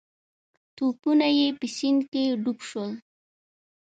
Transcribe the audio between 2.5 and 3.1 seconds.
شول.